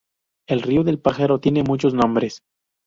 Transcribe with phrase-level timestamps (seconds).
[0.49, 2.41] El río del Pájaro tiene muchos nombres.